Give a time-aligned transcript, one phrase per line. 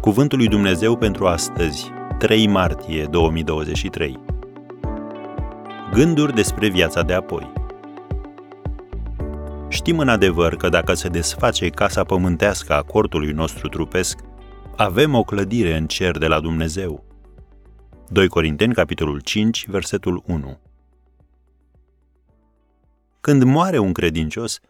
[0.00, 4.18] Cuvântul lui Dumnezeu pentru astăzi, 3 martie 2023.
[5.92, 7.52] Gânduri despre viața de apoi.
[9.68, 14.18] Știm în adevăr că dacă se desface casa pământească a cortului nostru trupesc,
[14.76, 17.04] avem o clădire în cer de la Dumnezeu.
[18.08, 20.58] 2 Corinteni, capitolul 5, versetul 1.
[23.20, 24.60] Când moare un credincios,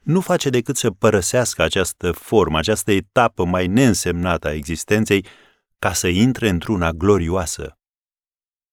[0.00, 5.26] nu face decât să părăsească această formă, această etapă mai neînsemnată a existenței,
[5.78, 7.78] ca să intre într-una glorioasă.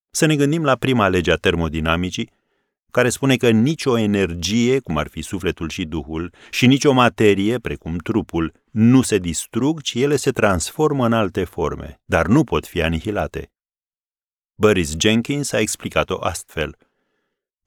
[0.10, 2.32] Să ne gândim la prima lege a termodinamicii,
[2.92, 7.98] care spune că nicio energie, cum ar fi sufletul și duhul, și nicio materie, precum
[7.98, 12.82] trupul, nu se distrug, ci ele se transformă în alte forme, dar nu pot fi
[12.82, 13.52] anihilate.
[14.56, 16.78] Boris Jenkins a explicat-o astfel–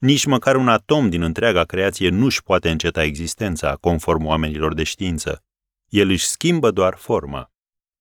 [0.01, 5.43] nici măcar un atom din întreaga creație nu-și poate înceta existența, conform oamenilor de știință.
[5.87, 7.51] El își schimbă doar forma.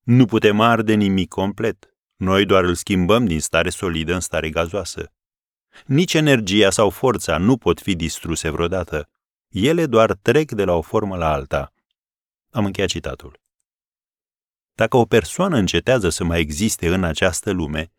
[0.03, 1.95] Nu putem arde nimic complet.
[2.17, 5.12] Noi doar îl schimbăm din stare solidă în stare gazoasă.
[5.87, 9.09] Nici energia sau forța nu pot fi distruse vreodată.
[9.48, 11.73] Ele doar trec de la o formă la alta.
[12.51, 13.41] Am încheiat citatul.
[14.75, 17.91] Dacă o persoană încetează să mai existe în această lume,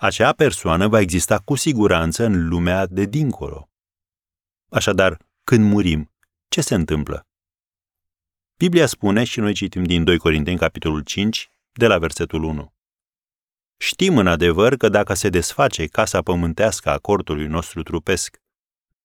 [0.00, 3.70] acea persoană va exista cu siguranță în lumea de dincolo.
[4.70, 6.12] Așadar, când murim,
[6.48, 7.26] ce se întâmplă?
[8.56, 12.74] Biblia spune, și noi citim din 2 Corinteni, capitolul 5, de la versetul 1.
[13.76, 18.36] Știm în adevăr că dacă se desface casa pământească a cortului nostru trupesc,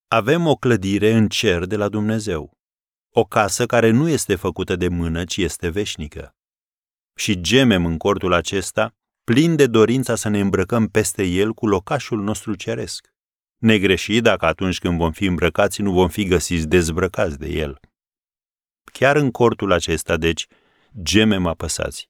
[0.07, 2.57] avem o clădire în cer de la Dumnezeu,
[3.09, 6.35] o casă care nu este făcută de mână, ci este veșnică.
[7.16, 12.21] Și gemem în cortul acesta, plin de dorința să ne îmbrăcăm peste el cu locașul
[12.21, 13.13] nostru ceresc.
[13.57, 17.79] Negreși dacă atunci când vom fi îmbrăcați nu vom fi găsiți dezbrăcați de el.
[18.91, 20.47] Chiar în cortul acesta, deci,
[21.01, 22.09] gemem apăsați.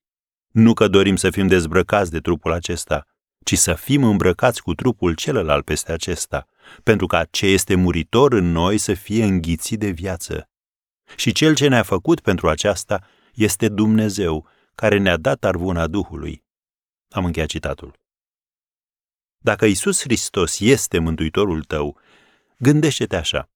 [0.52, 3.06] Nu că dorim să fim dezbrăcați de trupul acesta,
[3.44, 6.48] ci să fim îmbrăcați cu trupul celălalt peste acesta,
[6.84, 10.50] pentru ca ce este muritor în noi să fie înghițit de viață.
[11.16, 16.43] Și cel ce ne-a făcut pentru aceasta este Dumnezeu, care ne-a dat arvuna Duhului.
[17.14, 18.00] Am încheiat citatul.
[19.38, 21.98] Dacă Isus Hristos este mântuitorul tău,
[22.58, 23.50] gândește-te așa.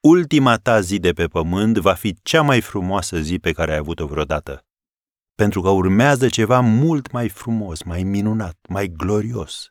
[0.00, 3.76] Ultima ta zi de pe pământ va fi cea mai frumoasă zi pe care ai
[3.76, 4.64] avut-o vreodată.
[5.34, 9.70] Pentru că urmează ceva mult mai frumos, mai minunat, mai glorios.